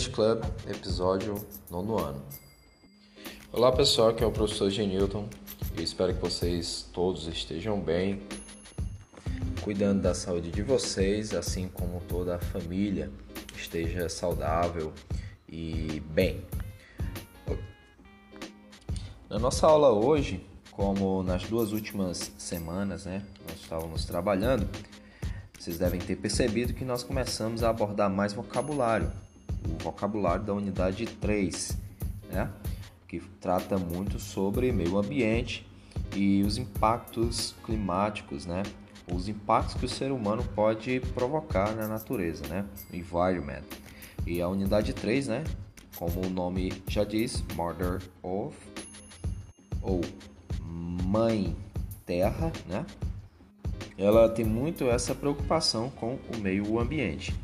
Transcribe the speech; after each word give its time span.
English 0.00 0.10
Club, 0.12 0.42
episódio 0.66 1.46
nono 1.70 1.98
ano. 1.98 2.22
Olá 3.52 3.70
pessoal, 3.70 4.08
aqui 4.08 4.24
é 4.24 4.26
o 4.26 4.32
professor 4.32 4.70
Genilton. 4.70 5.28
Eu 5.76 5.82
espero 5.84 6.14
que 6.14 6.20
vocês 6.22 6.88
todos 6.90 7.26
estejam 7.26 7.78
bem, 7.78 8.22
cuidando 9.60 10.00
da 10.00 10.14
saúde 10.14 10.50
de 10.50 10.62
vocês, 10.62 11.34
assim 11.34 11.68
como 11.68 12.00
toda 12.08 12.36
a 12.36 12.38
família 12.38 13.10
esteja 13.54 14.08
saudável 14.08 14.90
e 15.46 16.02
bem. 16.06 16.46
Na 19.28 19.38
nossa 19.38 19.66
aula 19.66 19.92
hoje, 19.92 20.42
como 20.70 21.22
nas 21.22 21.44
duas 21.44 21.72
últimas 21.72 22.32
semanas, 22.38 23.04
né, 23.04 23.22
nós 23.46 23.60
estávamos 23.60 24.06
trabalhando, 24.06 24.66
vocês 25.58 25.76
devem 25.76 26.00
ter 26.00 26.16
percebido 26.16 26.72
que 26.72 26.86
nós 26.86 27.02
começamos 27.02 27.62
a 27.62 27.68
abordar 27.68 28.08
mais 28.08 28.32
vocabulário 28.32 29.12
o 29.68 29.82
vocabulário 29.82 30.44
da 30.44 30.54
unidade 30.54 31.06
3, 31.06 31.76
né? 32.30 32.50
que 33.08 33.20
trata 33.40 33.76
muito 33.76 34.18
sobre 34.18 34.70
meio 34.72 34.96
ambiente 34.96 35.66
e 36.14 36.42
os 36.42 36.58
impactos 36.58 37.54
climáticos, 37.64 38.46
né? 38.46 38.62
os 39.12 39.28
impactos 39.28 39.74
que 39.74 39.86
o 39.86 39.88
ser 39.88 40.12
humano 40.12 40.44
pode 40.54 41.00
provocar 41.14 41.74
na 41.74 41.88
natureza, 41.88 42.46
né? 42.46 42.64
environment. 42.92 43.64
E 44.26 44.40
a 44.40 44.48
unidade 44.48 44.92
3, 44.92 45.28
né? 45.28 45.44
como 45.96 46.24
o 46.24 46.30
nome 46.30 46.72
já 46.88 47.04
diz, 47.04 47.44
Mother 47.54 48.00
of, 48.22 48.56
ou 49.82 50.00
Mãe 50.62 51.56
Terra, 52.06 52.52
né? 52.66 52.86
ela 54.00 54.28
tem 54.30 54.44
muito 54.44 54.84
essa 54.84 55.14
preocupação 55.14 55.90
com 55.90 56.18
o 56.34 56.38
meio 56.38 56.78
ambiente. 56.80 57.34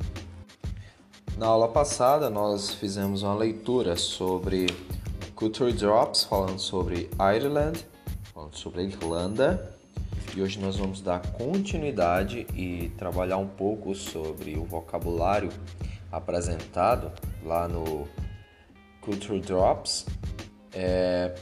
Na 1.37 1.48
aula 1.48 1.69
passada, 1.69 2.31
nós 2.31 2.73
fizemos 2.73 3.23
uma 3.23 3.34
leitura 3.34 3.95
sobre 3.95 4.69
Culture 5.34 5.70
Drops, 5.70 6.25
falando 6.25 6.59
sobre 6.59 7.11
Ireland, 7.20 7.84
falando 8.33 8.56
sobre 8.56 8.81
a 8.81 8.84
Irlanda. 8.84 9.77
E 10.34 10.41
hoje 10.41 10.59
nós 10.59 10.78
vamos 10.78 11.03
dar 11.03 11.20
continuidade 11.33 12.47
e 12.55 12.91
trabalhar 12.97 13.37
um 13.37 13.47
pouco 13.47 13.95
sobre 13.95 14.56
o 14.56 14.65
vocabulário 14.65 15.51
apresentado 16.11 17.12
lá 17.45 17.69
no 17.69 18.09
Culture 19.03 19.39
Drops. 19.39 20.06
É 20.73 21.34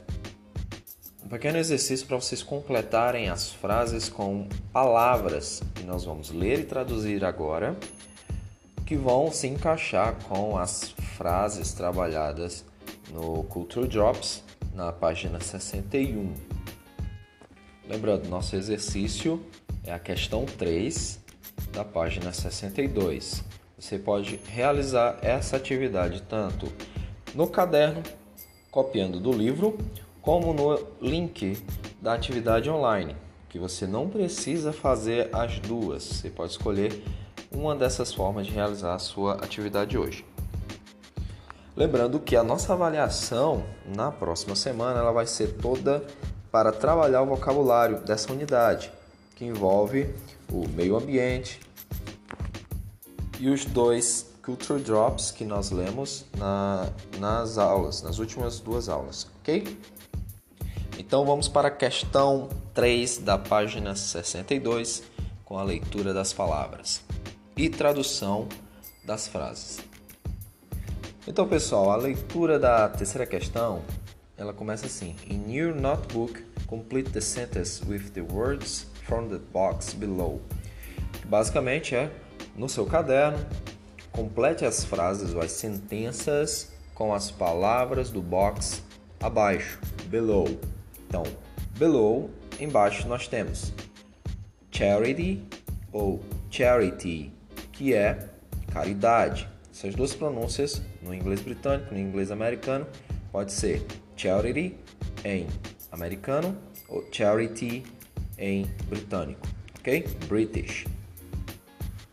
um 1.25 1.29
pequeno 1.29 1.57
exercício 1.57 2.05
para 2.05 2.17
vocês 2.17 2.43
completarem 2.43 3.29
as 3.29 3.53
frases 3.53 4.09
com 4.09 4.49
palavras 4.73 5.63
que 5.73 5.85
nós 5.85 6.05
vamos 6.05 6.33
ler 6.33 6.59
e 6.59 6.65
traduzir 6.65 7.25
agora 7.25 7.77
que 8.85 8.97
vão 8.97 9.33
se 9.33 9.47
encaixar 9.47 10.15
com 10.29 10.59
as 10.59 10.91
frases 11.17 11.73
trabalhadas 11.73 12.65
no 13.13 13.45
Culture 13.45 13.89
Drops 13.89 14.43
na 14.75 14.93
página 14.93 15.41
61. 15.41 16.35
Lembrando, 17.89 18.29
nosso 18.29 18.57
exercício 18.57 19.45
é 19.85 19.93
a 19.93 19.99
questão 19.99 20.45
3 20.45 21.21
da 21.73 21.85
página 21.85 22.33
62. 22.33 23.45
Você 23.79 23.99
pode 23.99 24.41
realizar 24.49 25.19
essa 25.23 25.57
atividade 25.57 26.23
tanto 26.23 26.73
no 27.35 27.47
caderno, 27.47 28.03
copiando 28.71 29.21
do 29.21 29.33
livro, 29.33 29.79
como 30.21 30.53
no 30.55 30.79
link 31.01 31.59
da 32.01 32.15
atividade 32.15 32.71
online, 32.71 33.17
que 33.49 33.59
você 33.59 33.87
não 33.87 34.09
precisa 34.09 34.73
fazer 34.73 35.29
as 35.33 35.59
duas. 35.59 36.03
Você 36.03 36.31
pode 36.31 36.53
escolher 36.53 37.03
uma 37.55 37.75
dessas 37.75 38.13
formas 38.13 38.47
de 38.47 38.53
realizar 38.53 38.95
a 38.95 38.99
sua 38.99 39.35
atividade 39.35 39.97
hoje. 39.97 40.25
Lembrando 41.77 42.21
que 42.21 42.37
a 42.37 42.45
nossa 42.45 42.73
avaliação 42.73 43.65
na 43.85 44.11
próxima 44.11 44.55
semana 44.55 45.01
ela 45.01 45.13
vai 45.13 45.27
ser 45.27 45.55
toda 45.55 46.05
para 46.51 46.71
trabalhar 46.71 47.23
o 47.23 47.27
vocabulário 47.27 48.01
dessa 48.01 48.33
unidade, 48.33 48.93
que 49.35 49.45
envolve 49.45 50.15
o 50.53 50.69
meio 50.69 50.97
ambiente 50.97 51.61
e 53.41 53.49
os 53.49 53.65
dois 53.65 54.33
Culture 54.45 54.81
Drops 54.81 55.31
que 55.31 55.45
nós 55.45 55.71
lemos 55.71 56.27
na, 56.37 56.87
nas 57.19 57.59
aulas, 57.59 58.03
nas 58.03 58.19
últimas 58.19 58.61
duas 58.61 58.89
aulas, 58.89 59.27
ok? 59.41 59.77
Então 60.97 61.25
vamos 61.25 61.49
para 61.49 61.69
a 61.69 61.71
questão 61.73 62.49
3 62.73 63.19
da 63.19 63.37
página 63.37 63.97
62 63.97 65.03
com 65.45 65.59
a 65.59 65.65
leitura 65.65 66.15
das 66.15 66.33
palavras 66.33 67.03
e 67.57 67.69
tradução 67.69 68.49
das 69.05 69.29
frases. 69.29 69.81
Então, 71.27 71.49
pessoal, 71.49 71.91
a 71.91 71.97
leitura 71.97 72.59
da 72.59 72.89
terceira 72.89 73.27
questão, 73.27 73.83
ela 74.37 74.53
começa 74.53 74.87
assim: 74.87 75.17
In 75.29 75.51
your 75.53 75.75
notebook, 75.75 76.45
complete 76.67 77.11
the 77.11 77.21
sentence 77.21 77.83
with 77.87 78.11
the 78.11 78.21
words 78.21 78.87
from 79.05 79.29
the 79.29 79.39
box 79.39 79.95
below. 79.95 80.41
Basicamente 81.27 81.95
é 81.95 82.11
no 82.57 82.69
seu 82.69 82.85
caderno, 82.85 83.39
complete 84.13 84.65
as 84.65 84.85
frases 84.85 85.35
ou 85.35 85.41
as 85.41 85.53
sentenças 85.53 86.73
com 86.95 87.13
as 87.13 87.31
palavras 87.31 88.11
do 88.11 88.23
box 88.23 88.83
abaixo, 89.21 89.79
below. 90.07 90.47
Então, 91.09 91.23
below, 91.79 92.31
embaixo 92.61 93.09
nós 93.09 93.27
temos 93.27 93.73
charity 94.71 95.43
ou 95.93 96.21
charity 96.51 97.33
que 97.75 97.93
é 97.93 98.19
caridade. 98.73 99.49
Essas 99.71 99.95
duas 99.95 100.15
pronúncias 100.15 100.81
no 101.03 101.13
inglês 101.13 101.41
britânico, 101.41 101.93
no 101.93 102.01
inglês 102.01 102.31
americano, 102.31 102.87
pode 103.31 103.53
ser 103.53 103.85
charity 104.17 104.77
em 105.25 105.47
americano 105.91 106.57
ou 106.89 107.05
charity 107.13 107.83
em 108.39 108.65
britânico, 108.89 109.47
ok? 109.79 110.07
British. 110.29 110.87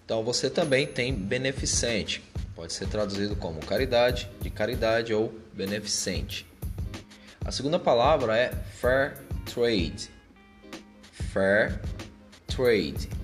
Então 0.03 0.23
você 0.23 0.49
também 0.49 0.88
tem 0.88 1.13
beneficente, 1.13 2.23
pode 2.55 2.73
ser 2.73 2.88
traduzido 2.88 3.35
como 3.35 3.59
caridade, 3.59 4.29
de 4.41 4.49
caridade 4.49 5.13
ou 5.13 5.33
beneficente. 5.53 6.47
A 7.45 7.51
segunda 7.51 7.79
palavra 7.79 8.38
é 8.38 8.51
fair 8.79 9.17
trade. 9.45 10.09
Fair 11.11 11.79
trade 12.47 13.20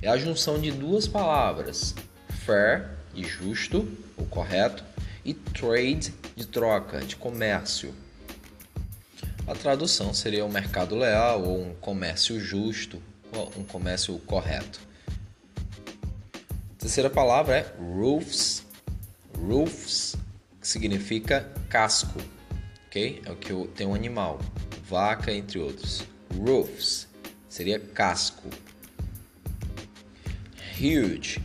é 0.00 0.08
a 0.08 0.16
junção 0.16 0.60
de 0.60 0.70
duas 0.70 1.08
palavras, 1.08 1.94
fair, 2.44 2.88
de 3.12 3.22
justo, 3.24 3.88
ou 4.16 4.26
correto, 4.26 4.84
e 5.24 5.34
trade, 5.34 6.14
de 6.36 6.46
troca, 6.46 7.00
de 7.00 7.16
comércio. 7.16 7.94
A 9.46 9.54
tradução 9.54 10.12
seria 10.14 10.44
um 10.44 10.50
mercado 10.50 10.94
leal 10.94 11.42
ou 11.42 11.62
um 11.62 11.74
comércio 11.74 12.38
justo, 12.38 13.02
um 13.56 13.64
comércio 13.64 14.18
correto. 14.20 14.80
A 16.76 16.80
terceira 16.80 17.10
palavra 17.10 17.56
é 17.56 17.74
roofs. 17.78 18.64
Roofs, 19.36 20.16
que 20.60 20.68
significa 20.68 21.50
casco, 21.68 22.20
ok? 22.86 23.22
É 23.24 23.30
o 23.30 23.36
que 23.36 23.52
tem 23.74 23.86
um 23.86 23.94
animal, 23.94 24.38
vaca, 24.88 25.32
entre 25.32 25.58
outros. 25.58 26.04
Roofs 26.36 27.08
seria 27.48 27.80
casco 27.80 28.27
huge 30.78 31.40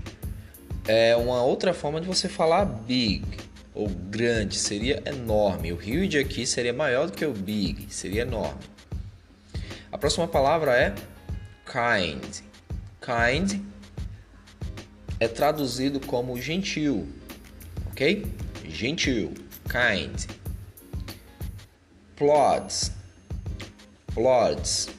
é 0.88 1.16
uma 1.16 1.42
outra 1.44 1.74
forma 1.74 2.00
de 2.00 2.08
você 2.08 2.28
falar 2.28 2.66
big 2.66 3.26
ou 3.74 3.90
grande, 3.90 4.58
seria 4.58 5.02
enorme. 5.06 5.72
O 5.72 5.76
huge 5.76 6.20
aqui 6.20 6.46
seria 6.46 6.74
maior 6.74 7.08
do 7.08 7.14
que 7.14 7.26
o 7.26 7.34
big, 7.34 7.92
seria 7.92 8.22
enorme. 8.22 8.62
A 9.92 9.98
próxima 9.98 10.28
palavra 10.28 10.76
é 10.78 10.94
kind. 11.66 12.42
Kind 13.02 13.62
é 15.20 15.28
traduzido 15.28 16.00
como 16.00 16.40
gentil, 16.40 17.08
ok? 17.92 18.26
Gentil, 18.66 19.34
kind. 19.64 20.26
Plods, 22.16 22.92
plods, 24.14 24.90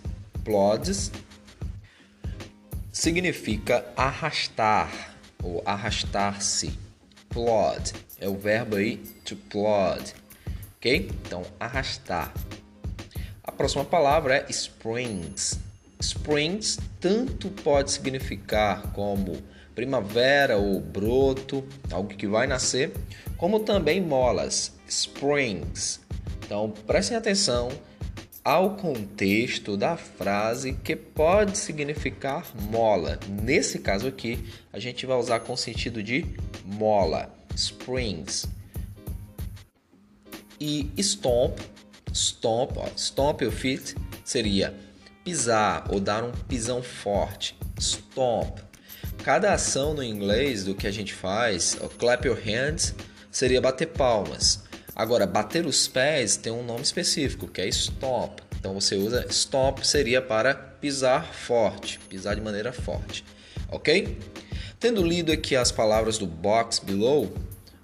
plods 0.44 1.12
significa 3.04 3.84
arrastar 3.94 5.14
ou 5.42 5.62
arrastar-se. 5.66 6.72
Plod 7.28 7.92
é 8.18 8.26
o 8.26 8.34
verbo 8.34 8.76
aí 8.76 8.96
to 9.26 9.36
plod, 9.36 10.14
ok? 10.78 11.10
Então 11.26 11.42
arrastar. 11.60 12.32
A 13.42 13.52
próxima 13.52 13.84
palavra 13.84 14.36
é 14.36 14.46
springs. 14.48 15.60
Springs 16.00 16.78
tanto 16.98 17.50
pode 17.50 17.90
significar 17.90 18.90
como 18.94 19.36
primavera 19.74 20.56
ou 20.56 20.80
broto, 20.80 21.62
algo 21.92 22.08
que 22.08 22.26
vai 22.26 22.46
nascer, 22.46 22.90
como 23.36 23.60
também 23.60 24.00
molas, 24.00 24.72
springs. 24.88 26.00
Então 26.42 26.72
prestem 26.86 27.18
atenção 27.18 27.68
ao 28.44 28.76
contexto 28.76 29.74
da 29.74 29.96
frase 29.96 30.74
que 30.74 30.94
pode 30.94 31.56
significar 31.56 32.46
mola. 32.70 33.18
Nesse 33.26 33.78
caso 33.78 34.06
aqui, 34.06 34.44
a 34.70 34.78
gente 34.78 35.06
vai 35.06 35.16
usar 35.16 35.40
com 35.40 35.56
sentido 35.56 36.02
de 36.02 36.26
mola. 36.62 37.34
springs. 37.56 38.46
E 40.60 40.90
stomp, 40.98 41.58
stomp, 42.12 42.76
stomp 42.96 43.42
your 43.42 43.52
feet 43.52 43.94
seria 44.24 44.74
pisar 45.24 45.86
ou 45.90 45.98
dar 45.98 46.22
um 46.22 46.32
pisão 46.32 46.82
forte. 46.82 47.56
Stomp. 47.80 48.58
Cada 49.24 49.54
ação 49.54 49.94
no 49.94 50.02
inglês 50.02 50.64
do 50.64 50.74
que 50.74 50.86
a 50.86 50.90
gente 50.90 51.14
faz, 51.14 51.78
clap 51.98 52.26
your 52.26 52.38
hands, 52.38 52.94
seria 53.30 53.60
bater 53.60 53.86
palmas. 53.86 54.63
Agora, 54.94 55.26
bater 55.26 55.66
os 55.66 55.88
pés 55.88 56.36
tem 56.36 56.52
um 56.52 56.64
nome 56.64 56.82
específico, 56.82 57.48
que 57.48 57.60
é 57.60 57.68
stomp. 57.68 58.40
Então 58.58 58.72
você 58.74 58.94
usa 58.94 59.26
stomp 59.28 59.80
seria 59.82 60.22
para 60.22 60.54
pisar 60.54 61.32
forte, 61.34 61.98
pisar 62.08 62.34
de 62.36 62.40
maneira 62.40 62.72
forte, 62.72 63.24
ok? 63.68 64.18
Tendo 64.78 65.02
lido 65.02 65.32
aqui 65.32 65.56
as 65.56 65.72
palavras 65.72 66.16
do 66.16 66.26
box 66.26 66.78
below, 66.78 67.32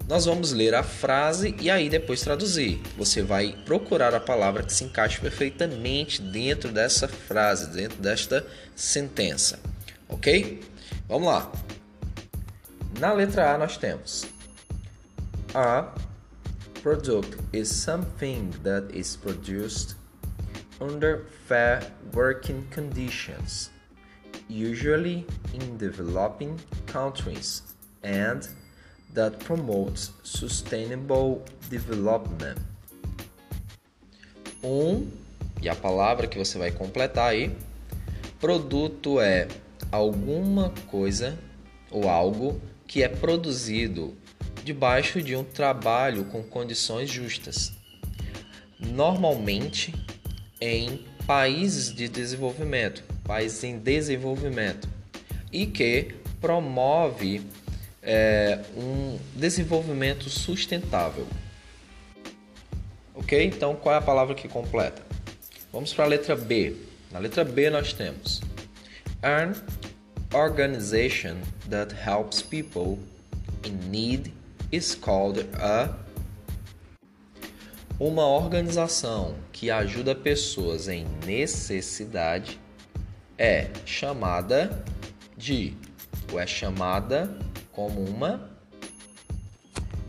nós 0.07 0.25
vamos 0.25 0.51
ler 0.51 0.73
a 0.73 0.83
frase 0.83 1.55
e 1.59 1.69
aí 1.69 1.89
depois 1.89 2.21
traduzir. 2.21 2.81
Você 2.97 3.21
vai 3.21 3.55
procurar 3.65 4.13
a 4.13 4.19
palavra 4.19 4.63
que 4.63 4.73
se 4.73 4.83
encaixe 4.83 5.19
perfeitamente 5.19 6.21
dentro 6.21 6.71
dessa 6.71 7.07
frase, 7.07 7.69
dentro 7.69 8.01
desta 8.01 8.45
sentença, 8.75 9.59
ok? 10.09 10.61
Vamos 11.07 11.27
lá. 11.27 11.51
Na 12.99 13.13
letra 13.13 13.53
A 13.53 13.57
nós 13.57 13.77
temos 13.77 14.25
a 15.53 15.93
product 16.81 17.37
is 17.53 17.69
something 17.69 18.51
that 18.63 18.89
is 18.91 19.15
produced 19.15 19.95
under 20.79 21.27
fair 21.47 21.81
working 22.13 22.65
conditions, 22.71 23.69
usually 24.49 25.23
in 25.53 25.77
developing 25.77 26.59
countries, 26.87 27.61
and 28.03 28.47
that 29.13 29.39
promotes 29.39 30.11
sustainable 30.23 31.43
development. 31.69 32.57
Um, 34.63 35.11
e 35.61 35.69
a 35.69 35.75
palavra 35.75 36.27
que 36.27 36.39
você 36.39 36.57
vai 36.57 36.71
completar 36.71 37.29
aí, 37.29 37.55
produto 38.39 39.19
é 39.19 39.47
alguma 39.91 40.73
coisa 40.87 41.37
ou 41.91 42.09
algo 42.09 42.59
que 42.87 43.03
é 43.03 43.07
produzido 43.07 44.15
debaixo 44.63 45.21
de 45.21 45.35
um 45.35 45.43
trabalho 45.43 46.25
com 46.25 46.43
condições 46.43 47.09
justas. 47.09 47.73
Normalmente 48.79 49.93
em 50.59 51.05
países 51.25 51.93
de 51.93 52.07
desenvolvimento, 52.07 53.03
países 53.23 53.63
em 53.63 53.77
desenvolvimento, 53.77 54.87
e 55.51 55.65
que 55.65 56.15
promove 56.39 57.41
é, 58.01 58.59
um 58.75 59.19
desenvolvimento 59.35 60.29
sustentável. 60.29 61.27
Ok? 63.13 63.45
Então, 63.45 63.75
qual 63.75 63.95
é 63.95 63.97
a 63.97 64.01
palavra 64.01 64.33
que 64.33 64.47
completa? 64.47 65.01
Vamos 65.71 65.93
para 65.93 66.05
a 66.05 66.07
letra 66.07 66.35
B. 66.35 66.75
Na 67.11 67.19
letra 67.19 67.43
B 67.43 67.69
nós 67.69 67.93
temos 67.93 68.41
an 69.23 69.53
organization 70.33 71.37
that 71.69 71.93
helps 71.93 72.41
people 72.41 72.97
in 73.63 73.73
need 73.89 74.31
is 74.71 74.95
called 74.95 75.47
a 75.59 75.89
uma 77.99 78.25
organização 78.25 79.35
que 79.51 79.69
ajuda 79.69 80.15
pessoas 80.15 80.87
em 80.87 81.05
necessidade 81.25 82.59
é 83.37 83.67
chamada 83.85 84.83
de 85.37 85.75
ou 86.31 86.39
é 86.39 86.47
chamada 86.47 87.37
como 87.71 88.01
uma 88.01 88.49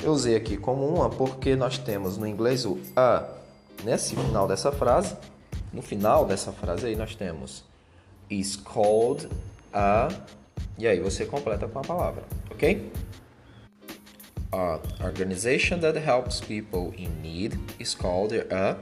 eu 0.03 0.12
usei 0.12 0.37
aqui 0.37 0.56
como 0.56 0.87
uma 0.87 1.11
porque 1.11 1.56
nós 1.56 1.76
temos 1.76 2.17
no 2.17 2.26
inglês 2.26 2.65
o 2.65 2.79
a 2.97 3.29
nesse 3.82 4.15
final 4.15 4.47
dessa 4.47 4.70
frase 4.70 5.17
no 5.73 5.82
final 5.82 6.25
dessa 6.25 6.53
frase 6.53 6.87
aí 6.87 6.97
nós 6.97 7.15
temos 7.15 7.65
is 8.31 8.56
called 8.56 9.29
a 9.73 10.08
e 10.79 10.87
aí 10.87 11.00
você 11.00 11.26
completa 11.26 11.67
com 11.67 11.79
a 11.79 11.82
palavra 11.82 12.23
ok 12.50 12.91
organization 14.53 15.81
that 15.81 15.97
helps 15.97 16.41
people 16.41 16.93
in 16.97 17.23
need 17.23 17.59
is 17.79 17.95
called 17.95 18.33
a. 18.33 18.77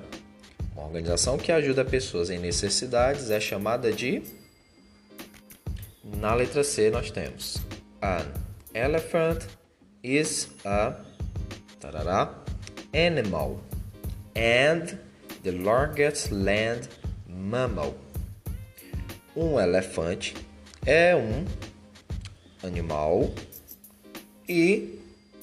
Uma 0.74 0.84
organização 0.86 1.36
que 1.36 1.52
ajuda 1.52 1.84
pessoas 1.84 2.30
em 2.30 2.38
necessidades 2.38 3.30
é 3.30 3.38
chamada 3.40 3.92
de. 3.92 4.22
Na 6.02 6.34
letra 6.34 6.64
C 6.64 6.90
nós 6.90 7.10
temos 7.10 7.58
an 8.02 8.26
elephant 8.74 9.46
is 10.02 10.48
a 10.64 10.96
tarará, 11.78 12.34
animal 12.94 13.60
and 14.34 14.98
the 15.42 15.50
largest 15.52 16.32
land 16.32 16.88
mammal. 17.26 17.94
Um 19.36 19.60
elefante 19.60 20.34
é 20.84 21.14
um 21.14 21.44
animal 22.62 23.32
e 24.48 24.99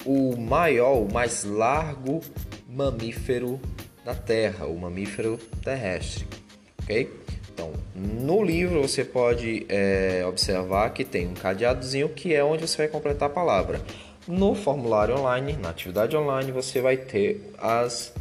o 0.08 0.34
maior, 0.38 1.02
o 1.02 1.12
mais 1.12 1.44
largo 1.44 2.22
mamífero 2.66 3.60
da 4.02 4.14
Terra, 4.14 4.64
o 4.64 4.74
mamífero 4.74 5.36
terrestre, 5.62 6.26
ok? 6.82 7.12
Então, 7.52 7.74
no 7.94 8.42
livro 8.42 8.80
você 8.80 9.04
pode 9.04 9.66
é, 9.68 10.24
observar 10.26 10.94
que 10.94 11.04
tem 11.04 11.28
um 11.28 11.34
cadeadozinho 11.34 12.08
que 12.08 12.34
é 12.34 12.42
onde 12.42 12.66
você 12.66 12.78
vai 12.78 12.88
completar 12.88 13.28
a 13.28 13.32
palavra. 13.32 13.82
No 14.26 14.54
formulário 14.54 15.14
online, 15.14 15.52
na 15.60 15.68
atividade 15.68 16.16
online, 16.16 16.52
você 16.52 16.80
vai 16.80 16.96
ter 16.96 17.52
as 17.58 18.14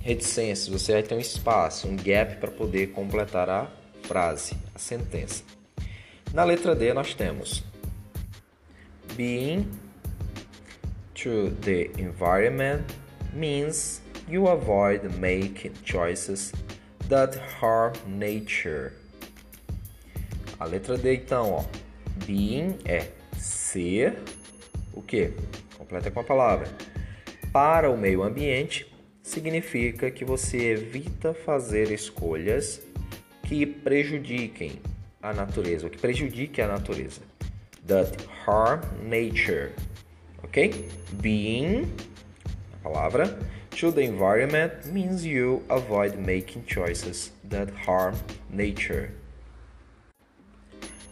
reticências, 0.00 0.66
você 0.66 0.94
vai 0.94 1.04
ter 1.04 1.14
um 1.14 1.20
espaço, 1.20 1.86
um 1.86 1.94
gap 1.94 2.34
para 2.38 2.50
poder 2.50 2.88
completar 2.88 3.48
a 3.48 3.68
frase, 4.02 4.56
a 4.74 4.78
sentença. 4.78 5.44
Na 6.34 6.42
letra 6.42 6.74
D 6.74 6.92
nós 6.92 7.14
temos 7.14 7.62
being 9.14 9.68
to 11.18 11.50
the 11.62 11.90
environment 11.98 12.94
means 13.34 14.00
you 14.28 14.46
avoid 14.46 15.02
making 15.18 15.74
choices 15.84 16.52
that 17.08 17.36
harm 17.60 17.92
nature. 18.06 18.92
A 20.60 20.66
letra 20.66 20.96
D 20.96 21.14
então, 21.14 21.52
ó. 21.52 21.64
Being 22.24 22.78
é 22.84 23.08
ser 23.36 24.18
o 24.92 25.02
que? 25.02 25.32
Completa 25.76 26.10
com 26.10 26.20
a 26.20 26.24
palavra. 26.24 26.68
Para 27.52 27.90
o 27.90 27.96
meio 27.96 28.22
ambiente 28.22 28.86
significa 29.22 30.10
que 30.10 30.24
você 30.24 30.72
evita 30.72 31.32
fazer 31.32 31.90
escolhas 31.90 32.82
que 33.44 33.64
prejudiquem 33.64 34.80
a 35.22 35.32
natureza, 35.32 35.86
ou 35.86 35.90
que 35.90 35.98
prejudiquem 35.98 36.64
a 36.64 36.68
natureza. 36.68 37.22
That 37.86 38.16
harm 38.46 38.82
nature 39.02 39.72
ok? 40.42 40.74
Being, 41.20 41.92
a 42.72 42.88
palavra, 42.88 43.38
to 43.70 43.90
the 43.90 44.02
environment 44.02 44.86
means 44.86 45.24
you 45.24 45.62
avoid 45.68 46.18
making 46.18 46.64
choices 46.66 47.32
that 47.48 47.70
harm 47.86 48.14
nature. 48.50 49.10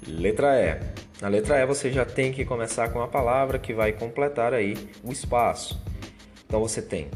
Letra 0.07 0.61
E. 0.61 0.81
Na 1.21 1.29
letra 1.29 1.59
E 1.59 1.67
você 1.67 1.91
já 1.91 2.05
tem 2.05 2.33
que 2.33 2.45
começar 2.45 2.89
com 2.91 3.01
a 3.01 3.09
palavra 3.09 3.59
que 3.59 3.73
vai 3.73 3.93
completar 3.93 4.53
aí 4.53 4.77
o 5.03 5.11
espaço. 5.11 5.81
Então 6.47 6.61
você 6.61 6.81
tem 6.81 7.09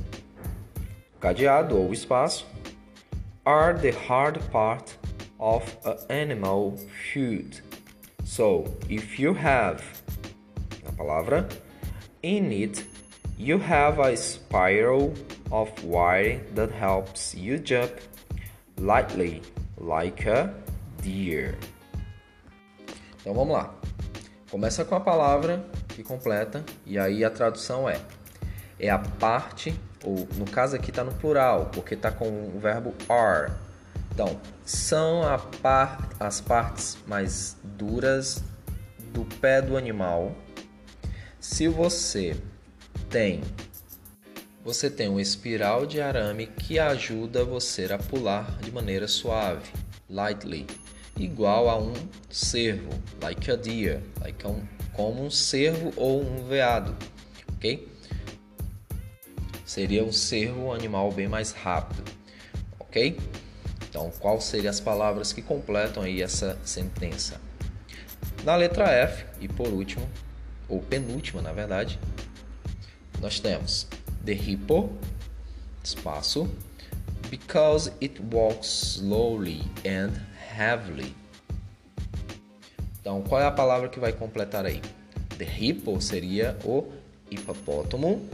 cadeado 1.20 1.76
ou 1.76 1.92
espaço 1.92 2.46
are 3.44 3.78
the 3.78 3.90
hard 3.90 4.38
part 4.50 4.96
of 5.38 5.64
an 5.84 5.96
animal 6.08 6.76
food. 7.12 7.62
So, 8.24 8.64
if 8.88 9.18
you 9.18 9.34
have 9.34 9.82
a 10.86 10.92
palavra 10.92 11.48
In 12.22 12.52
it, 12.52 12.84
you 13.38 13.58
have 13.58 13.98
a 13.98 14.14
spiral 14.14 15.14
of 15.50 15.72
wire 15.82 16.38
that 16.54 16.70
helps 16.70 17.34
you 17.34 17.58
jump 17.58 17.90
lightly 18.76 19.40
like 19.78 20.28
a 20.28 20.52
deer. 21.00 21.56
Então 23.20 23.32
vamos 23.32 23.54
lá. 23.54 23.74
Começa 24.50 24.84
com 24.84 24.96
a 24.96 25.00
palavra 25.00 25.64
que 25.88 26.02
completa 26.02 26.62
e 26.84 26.98
aí 26.98 27.24
a 27.24 27.30
tradução 27.30 27.88
é 27.88 27.98
é 28.78 28.90
a 28.90 28.98
parte 28.98 29.74
ou 30.04 30.28
no 30.36 30.44
caso 30.44 30.76
aqui 30.76 30.90
está 30.90 31.02
no 31.02 31.12
plural 31.12 31.70
porque 31.72 31.94
está 31.94 32.12
com 32.12 32.28
o 32.28 32.58
verbo 32.60 32.94
are. 33.08 33.50
Então 34.12 34.38
são 34.66 35.22
par, 35.62 36.10
as 36.20 36.38
partes 36.38 36.98
mais 37.06 37.56
duras 37.64 38.44
do 39.14 39.24
pé 39.40 39.62
do 39.62 39.74
animal 39.74 40.36
se 41.40 41.66
você 41.68 42.36
tem 43.08 43.40
você 44.62 44.90
tem 44.90 45.08
uma 45.08 45.22
espiral 45.22 45.86
de 45.86 46.00
arame 46.00 46.46
que 46.46 46.78
ajuda 46.78 47.44
você 47.44 47.86
a 47.86 47.96
pular 47.96 48.58
de 48.58 48.70
maneira 48.70 49.08
suave, 49.08 49.70
lightly, 50.08 50.66
igual 51.16 51.70
a 51.70 51.78
um 51.78 51.94
cervo, 52.28 52.90
like 53.22 53.50
a 53.50 53.56
deer, 53.56 54.02
like 54.20 54.46
um, 54.46 54.62
como 54.92 55.24
um 55.24 55.30
cervo 55.30 55.92
ou 55.96 56.22
um 56.22 56.46
veado, 56.46 56.94
ok? 57.54 57.88
seria 59.70 60.04
um 60.04 60.10
cervo, 60.10 60.64
um 60.64 60.72
animal 60.72 61.12
bem 61.12 61.28
mais 61.28 61.52
rápido, 61.52 62.02
ok? 62.80 63.16
Então, 63.88 64.10
quais 64.18 64.42
seriam 64.42 64.68
as 64.68 64.80
palavras 64.80 65.32
que 65.32 65.40
completam 65.40 66.02
aí 66.02 66.20
essa 66.20 66.58
sentença? 66.64 67.40
Na 68.42 68.56
letra 68.56 68.88
F, 68.90 69.24
e 69.40 69.46
por 69.46 69.68
último, 69.68 70.08
ou 70.70 70.80
penúltima 70.80 71.42
na 71.42 71.52
verdade, 71.52 71.98
nós 73.20 73.38
temos 73.38 73.86
the 74.24 74.32
hippo, 74.32 74.90
espaço, 75.84 76.48
because 77.30 77.92
it 78.02 78.20
walks 78.32 78.96
slowly 78.96 79.62
and 79.84 80.12
heavily. 80.56 81.14
Então, 83.00 83.22
qual 83.22 83.40
é 83.40 83.46
a 83.46 83.50
palavra 83.50 83.88
que 83.88 83.98
vai 83.98 84.12
completar 84.12 84.64
aí? 84.64 84.80
The 85.36 85.44
hippo 85.44 86.00
seria 86.00 86.56
o 86.64 86.92
hipopótamo, 87.30 88.28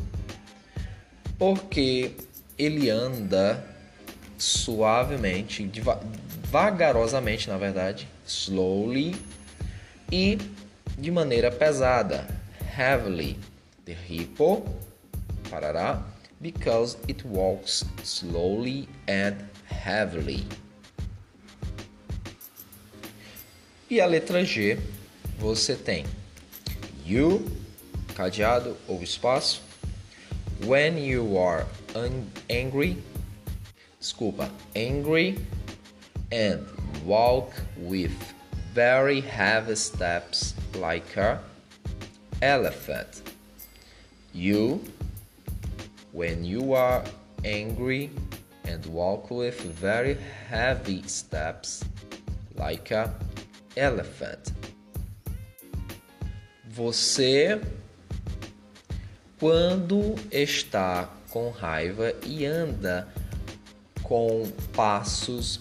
porque 1.39 2.17
ele 2.59 2.91
anda 2.91 3.65
suavemente, 4.39 5.71
vagarosamente, 6.51 7.49
na 7.49 7.57
verdade, 7.57 8.09
slowly 8.27 9.15
e 10.11 10.39
de 10.99 11.11
maneira 11.11 11.51
pesada, 11.51 12.27
heavily. 12.77 13.39
The 13.85 13.95
hippo 13.95 14.67
parará 15.51 16.03
because 16.41 16.97
it 17.09 17.25
walks 17.25 17.85
slowly 18.03 18.89
and 19.07 19.37
heavily. 19.65 20.45
E 23.89 24.01
a 24.01 24.07
letra 24.07 24.45
G, 24.45 24.79
você 25.39 25.77
tem 25.77 26.05
you, 27.05 27.45
cadeado 28.15 28.77
ou 28.89 29.03
espaço. 29.03 29.63
When 30.65 30.99
you 30.99 31.39
are 31.39 31.67
angry, 32.51 32.97
desculpa, 34.01 34.51
angry 34.75 35.39
and 36.33 36.67
walk 37.05 37.53
with 37.77 38.11
very 38.75 39.21
heavy 39.21 39.77
steps 39.77 40.55
like 40.77 41.17
a 41.17 41.41
elephant. 42.43 43.23
You 44.33 44.83
when 46.13 46.45
you 46.45 46.75
are 46.75 47.05
angry 47.45 48.11
and 48.65 48.85
walk 48.87 49.31
with 49.31 49.61
very 49.61 50.17
heavy 50.49 51.03
steps 51.07 51.85
like 52.57 52.91
a 52.91 53.13
elephant. 53.77 54.53
Você 56.71 57.61
quando 59.39 60.15
está 60.31 61.09
com 61.31 61.51
raiva 61.51 62.15
e 62.25 62.45
anda 62.47 63.07
com 64.03 64.51
passos 64.75 65.61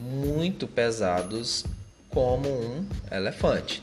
muito 0.00 0.68
pesados 0.68 1.64
como 2.10 2.48
um 2.48 2.86
elefante. 3.10 3.82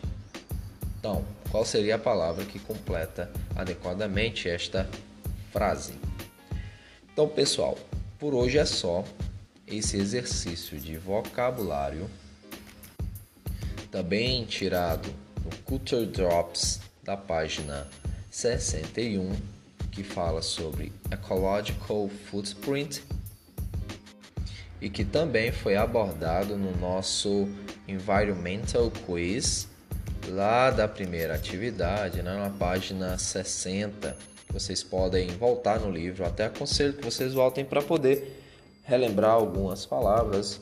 Então, 1.03 1.25
qual 1.51 1.65
seria 1.65 1.95
a 1.95 1.99
palavra 1.99 2.45
que 2.45 2.57
completa 2.57 3.29
adequadamente 3.57 4.47
esta 4.47 4.89
frase? 5.51 5.95
Então, 7.11 7.27
pessoal, 7.27 7.77
por 8.17 8.33
hoje 8.33 8.57
é 8.57 8.63
só 8.63 9.03
esse 9.67 9.97
exercício 9.97 10.79
de 10.79 10.97
vocabulário, 10.97 12.09
também 13.91 14.45
tirado 14.45 15.13
no 15.43 15.53
Culture 15.65 16.05
Drops 16.05 16.79
da 17.03 17.17
página 17.17 17.85
61, 18.31 19.35
que 19.91 20.05
fala 20.05 20.41
sobre 20.41 20.93
Ecological 21.11 22.09
Footprint 22.31 23.01
e 24.79 24.89
que 24.89 25.03
também 25.03 25.51
foi 25.51 25.75
abordado 25.75 26.55
no 26.55 26.73
nosso 26.77 27.49
Environmental 27.89 28.89
Quiz 29.05 29.67
lá 30.29 30.71
da 30.71 30.87
primeira 30.87 31.35
atividade, 31.35 32.21
né, 32.21 32.35
na 32.35 32.49
página 32.49 33.17
60 33.17 34.33
vocês 34.53 34.83
podem 34.83 35.27
voltar 35.29 35.79
no 35.79 35.89
livro. 35.89 36.23
Até 36.23 36.45
aconselho 36.45 36.93
que 36.93 37.03
vocês 37.03 37.33
voltem 37.33 37.65
para 37.65 37.81
poder 37.81 38.39
relembrar 38.83 39.31
algumas 39.31 39.85
palavras. 39.85 40.61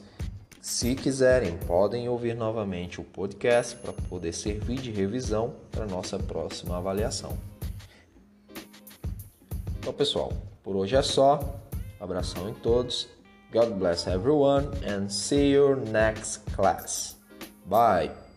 Se 0.62 0.96
quiserem, 0.96 1.58
podem 1.68 2.08
ouvir 2.08 2.34
novamente 2.34 3.02
o 3.02 3.04
podcast 3.04 3.76
para 3.76 3.92
poder 3.92 4.32
servir 4.32 4.80
de 4.80 4.92
revisão 4.92 5.56
para 5.72 5.86
nossa 5.86 6.18
próxima 6.18 6.78
avaliação. 6.78 7.38
Então, 9.80 9.92
pessoal, 9.92 10.32
por 10.64 10.76
hoje 10.76 10.96
é 10.96 11.02
só. 11.02 11.60
Abração 12.00 12.50
em 12.50 12.54
todos. 12.54 13.10
God 13.52 13.74
bless 13.74 14.08
everyone 14.08 14.68
and 14.88 15.10
see 15.10 15.52
you 15.52 15.76
next 15.76 16.40
class. 16.56 17.18
Bye. 17.66 18.31